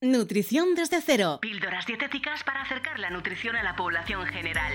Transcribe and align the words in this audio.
Nutrición 0.00 0.76
desde 0.76 1.00
cero. 1.00 1.40
Píldoras 1.42 1.84
dietéticas 1.84 2.44
para 2.44 2.62
acercar 2.62 3.00
la 3.00 3.10
nutrición 3.10 3.56
a 3.56 3.64
la 3.64 3.74
población 3.74 4.24
general. 4.26 4.72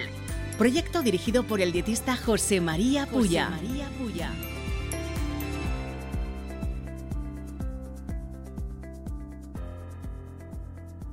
Proyecto 0.58 1.02
dirigido 1.02 1.44
por 1.44 1.62
el 1.62 1.72
dietista 1.72 2.18
José 2.18 2.60
María 2.60 3.06
Puya. 3.06 3.46
José 3.46 3.66
María 3.66 3.88
Puya. 3.98 4.32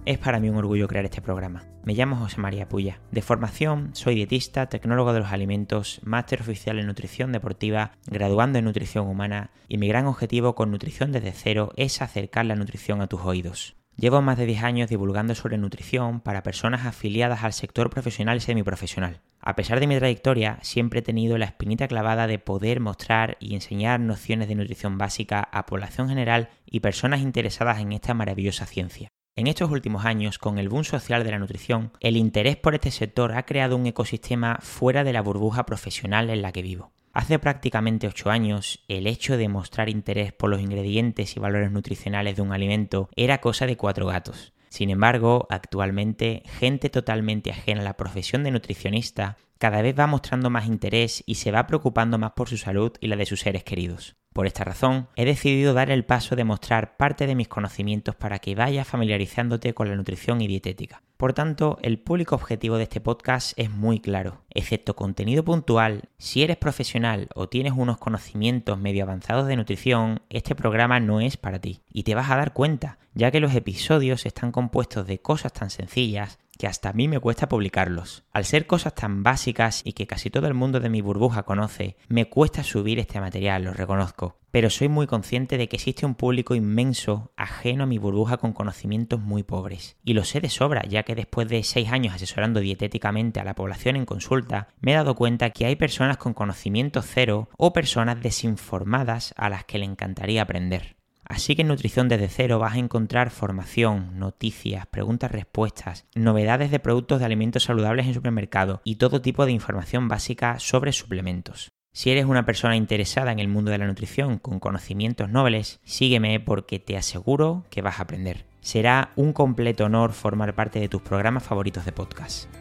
Es 0.05 0.19
para 0.19 0.41
mí 0.41 0.48
un 0.48 0.56
orgullo 0.56 0.89
crear 0.89 1.05
este 1.05 1.23
programa. 1.23 1.62
Me 1.84 1.95
llamo 1.95 2.17
José 2.17 2.41
María 2.41 2.69
Puya. 2.69 2.98
De 3.12 3.23
formación, 3.23 3.95
soy 3.95 4.17
dietista, 4.17 4.67
tecnólogo 4.67 5.12
de 5.12 5.20
los 5.20 5.31
alimentos, 5.31 6.01
máster 6.03 6.41
oficial 6.41 6.81
en 6.81 6.89
nutrición 6.89 7.31
deportiva, 7.31 7.92
graduando 8.06 8.59
en 8.59 8.65
nutrición 8.65 9.06
humana 9.06 9.53
y 9.69 9.79
mi 9.79 9.87
gran 9.87 10.06
objetivo 10.06 10.56
con 10.56 10.73
Nutrición 10.73 11.12
desde 11.12 11.31
cero 11.31 11.73
es 11.77 12.03
acercar 12.03 12.47
la 12.47 12.56
nutrición 12.56 13.03
a 13.03 13.06
tus 13.06 13.20
oídos. 13.20 13.80
Llevo 14.01 14.23
más 14.23 14.39
de 14.39 14.47
10 14.47 14.63
años 14.63 14.89
divulgando 14.89 15.35
sobre 15.35 15.59
nutrición 15.59 16.21
para 16.21 16.43
personas 16.43 16.87
afiliadas 16.87 17.45
al 17.45 17.53
sector 17.53 17.91
profesional 17.91 18.39
y 18.39 18.41
semiprofesional. 18.41 19.20
A 19.42 19.55
pesar 19.57 19.79
de 19.79 19.87
mi 19.87 19.98
trayectoria, 19.98 20.59
siempre 20.62 21.01
he 21.01 21.03
tenido 21.03 21.37
la 21.37 21.45
espinita 21.45 21.87
clavada 21.87 22.27
de 22.27 22.39
poder 22.39 22.81
mostrar 22.81 23.37
y 23.41 23.55
enseñar 23.55 24.01
nociones 24.01 24.48
de 24.48 24.55
nutrición 24.55 24.97
básica 24.97 25.47
a 25.53 25.67
población 25.67 26.09
general 26.09 26.48
y 26.65 26.81
personas 26.81 27.20
interesadas 27.20 27.79
en 27.81 27.92
esta 27.92 28.15
maravillosa 28.15 28.65
ciencia. 28.65 29.09
En 29.37 29.48
estos 29.48 29.70
últimos 29.70 30.07
años, 30.07 30.39
con 30.39 30.59
el 30.59 30.70
boom 30.70 30.85
social 30.85 31.23
de 31.23 31.33
la 31.33 31.39
nutrición, 31.39 31.92
el 32.01 32.17
interés 32.17 32.57
por 32.57 32.75
este 32.75 32.91
sector 32.91 33.33
ha 33.33 33.45
creado 33.45 33.77
un 33.77 33.85
ecosistema 33.85 34.61
fuera 34.62 35.05
de 35.05 35.12
la 35.12 35.20
burbuja 35.20 35.67
profesional 35.67 36.31
en 36.31 36.41
la 36.41 36.53
que 36.53 36.62
vivo. 36.62 36.91
Hace 37.12 37.41
prácticamente 37.41 38.06
8 38.06 38.30
años, 38.30 38.84
el 38.86 39.08
hecho 39.08 39.36
de 39.36 39.48
mostrar 39.48 39.89
interés 39.89 40.33
por 40.33 40.48
los 40.48 40.61
ingredientes 40.61 41.36
y 41.36 41.41
valores 41.41 41.72
nutricionales 41.72 42.36
de 42.36 42.42
un 42.42 42.52
alimento 42.52 43.08
era 43.17 43.41
cosa 43.41 43.67
de 43.67 43.77
cuatro 43.77 44.06
gatos. 44.06 44.52
Sin 44.69 44.91
embargo, 44.91 45.48
actualmente, 45.50 46.44
gente 46.61 46.89
totalmente 46.89 47.50
ajena 47.50 47.80
a 47.80 47.84
la 47.84 47.97
profesión 47.97 48.44
de 48.44 48.52
nutricionista 48.52 49.36
cada 49.58 49.83
vez 49.83 49.98
va 49.98 50.06
mostrando 50.06 50.50
más 50.50 50.67
interés 50.67 51.25
y 51.27 51.34
se 51.34 51.50
va 51.50 51.67
preocupando 51.67 52.17
más 52.17 52.33
por 52.33 52.48
su 52.48 52.56
salud 52.56 52.92
y 53.00 53.08
la 53.08 53.17
de 53.17 53.27
sus 53.27 53.41
seres 53.41 53.64
queridos. 53.64 54.17
Por 54.33 54.47
esta 54.47 54.62
razón, 54.62 55.09
he 55.17 55.25
decidido 55.25 55.75
dar 55.75 55.91
el 55.91 56.05
paso 56.05 56.36
de 56.36 56.45
mostrar 56.45 56.97
parte 56.97 57.27
de 57.27 57.34
mis 57.34 57.48
conocimientos 57.48 58.14
para 58.14 58.39
que 58.39 58.55
vayas 58.55 58.86
familiarizándote 58.86 59.75
con 59.75 59.89
la 59.89 59.97
nutrición 59.97 60.41
y 60.41 60.47
dietética. 60.47 61.03
Por 61.17 61.33
tanto, 61.33 61.78
el 61.83 61.98
público 61.98 62.36
objetivo 62.36 62.77
de 62.77 62.84
este 62.84 63.01
podcast 63.01 63.58
es 63.58 63.70
muy 63.70 63.98
claro. 63.98 64.45
Excepto 64.51 64.95
contenido 64.95 65.45
puntual, 65.45 66.11
si 66.17 66.45
eres 66.45 66.56
profesional 66.58 67.28
o 67.34 67.48
tienes 67.48 67.73
unos 67.77 67.98
conocimientos 67.98 68.78
medio 68.78 69.03
avanzados 69.03 69.48
de 69.48 69.56
nutrición, 69.56 70.23
este 70.31 70.55
programa 70.55 71.01
no 71.01 71.20
es 71.20 71.36
para 71.36 71.58
ti. 71.58 71.83
Y 71.92 72.05
te 72.05 72.14
vas 72.14 72.31
a 72.31 72.36
dar 72.36 72.53
cuenta, 72.53 72.98
ya 73.14 73.33
que 73.33 73.41
los 73.41 73.55
episodios 73.56 74.27
están 74.27 74.53
compuestos 74.53 75.08
de 75.08 75.20
cosas 75.20 75.53
tan 75.53 75.70
sencillas 75.70 76.39
que 76.61 76.66
hasta 76.66 76.91
a 76.91 76.92
mí 76.92 77.08
me 77.08 77.19
cuesta 77.19 77.48
publicarlos. 77.48 78.22
Al 78.34 78.44
ser 78.44 78.66
cosas 78.66 78.94
tan 78.94 79.22
básicas 79.22 79.80
y 79.83 79.94
que 79.94 80.06
casi 80.06 80.28
todo 80.28 80.47
el 80.47 80.53
mundo 80.53 80.78
de 80.78 80.91
mi 80.91 81.00
burbuja 81.00 81.44
conoce, 81.44 81.96
me 82.08 82.27
cuesta 82.27 82.62
subir 82.62 82.98
este 82.98 83.18
material, 83.18 83.64
lo 83.64 83.73
reconozco. 83.73 84.36
Pero 84.51 84.68
soy 84.68 84.90
muy 84.90 85.07
consciente 85.07 85.57
de 85.57 85.70
que 85.70 85.77
existe 85.77 86.05
un 86.05 86.14
público 86.14 86.55
inmenso 86.55 87.33
ajeno 87.35 87.85
a 87.85 87.86
mi 87.86 87.96
burbuja 87.96 88.36
con 88.36 88.52
conocimientos 88.52 89.18
muy 89.18 89.42
pobres. 89.42 89.96
Y 90.05 90.12
lo 90.12 90.23
sé 90.24 90.42
de 90.42 90.51
sobra, 90.51 90.83
ya 90.83 91.02
que 91.02 91.14
después 91.14 91.48
de 91.48 91.62
6 91.62 91.90
años 91.92 92.14
asesorando 92.14 92.61
dietéticamente 92.61 93.40
a 93.40 93.45
la 93.45 93.55
población 93.55 93.96
en 93.96 94.05
consulta, 94.05 94.68
me 94.80 94.92
he 94.92 94.96
dado 94.96 95.14
cuenta 95.14 95.48
que 95.51 95.64
hay 95.64 95.77
personas 95.77 96.18
con 96.18 96.35
conocimiento 96.35 97.01
cero 97.01 97.48
o 97.56 97.73
personas 97.73 98.20
desinformadas 98.20 99.33
a 99.39 99.48
las 99.48 99.64
que 99.64 99.79
le 99.79 99.86
encantaría 99.86 100.42
aprender. 100.42 100.99
Así 101.30 101.55
que 101.55 101.63
en 101.63 101.68
Nutrición 101.68 102.08
desde 102.08 102.29
cero 102.29 102.58
vas 102.58 102.74
a 102.74 102.79
encontrar 102.79 103.30
formación, 103.30 104.18
noticias, 104.18 104.89
preguntas-respuestas, 104.89 106.05
novedades 106.17 106.73
de 106.73 106.80
productos 106.80 107.20
de 107.20 107.24
alimentos 107.24 107.63
saludables 107.63 108.08
en 108.08 108.14
supermercado 108.14 108.80
y 108.83 108.96
todo 108.96 109.23
tipo 109.23 109.46
de 109.46 109.52
información 109.52 110.08
básica 110.08 110.58
sobre 110.58 110.92
suplementos. 110.92 111.68
Si 111.92 112.11
eres 112.11 112.24
una 112.24 112.45
persona 112.45 112.74
interesada 112.74 113.30
en 113.30 113.39
el 113.39 113.46
mundo 113.46 113.70
de 113.70 113.79
la 113.79 113.86
nutrición 113.86 114.39
con 114.39 114.58
conocimientos 114.58 115.30
nobles, 115.30 115.79
sígueme 115.85 116.41
porque 116.41 116.80
te 116.80 116.96
aseguro 116.96 117.64
que 117.70 117.80
vas 117.80 118.01
a 118.01 118.02
aprender. 118.02 118.47
Será 118.61 119.12
un 119.14 119.33
completo 119.33 119.85
honor 119.85 120.12
formar 120.12 120.57
parte 120.57 120.80
de 120.80 120.89
tus 120.89 121.01
programas 121.01 121.45
favoritos 121.45 121.85
de 121.85 121.92
podcast. 121.92 122.60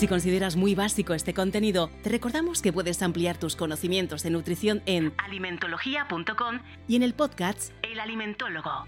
Si 0.00 0.08
consideras 0.08 0.56
muy 0.56 0.74
básico 0.74 1.12
este 1.12 1.34
contenido, 1.34 1.90
te 2.02 2.08
recordamos 2.08 2.62
que 2.62 2.72
puedes 2.72 3.02
ampliar 3.02 3.36
tus 3.36 3.54
conocimientos 3.54 4.22
de 4.22 4.30
nutrición 4.30 4.82
en 4.86 5.12
alimentología.com 5.18 6.60
y 6.88 6.96
en 6.96 7.02
el 7.02 7.12
podcast 7.12 7.70
El 7.82 8.00
Alimentólogo. 8.00 8.86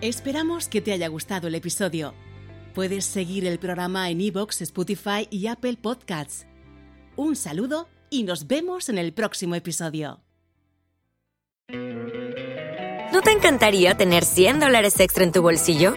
Esperamos 0.00 0.68
que 0.68 0.80
te 0.80 0.92
haya 0.92 1.08
gustado 1.08 1.48
el 1.48 1.56
episodio. 1.56 2.14
Puedes 2.72 3.04
seguir 3.04 3.44
el 3.46 3.58
programa 3.58 4.08
en 4.08 4.22
iVoox, 4.22 4.62
Spotify 4.62 5.28
y 5.28 5.48
Apple 5.48 5.76
Podcasts. 5.76 6.46
Un 7.16 7.36
saludo 7.36 7.90
y 8.08 8.22
nos 8.22 8.46
vemos 8.46 8.88
en 8.88 8.96
el 8.96 9.12
próximo 9.12 9.56
episodio. 9.56 10.22
¿No 13.12 13.20
te 13.20 13.30
encantaría 13.30 13.94
tener 13.98 14.24
100 14.24 14.60
dólares 14.60 14.98
extra 15.00 15.24
en 15.24 15.32
tu 15.32 15.42
bolsillo? 15.42 15.96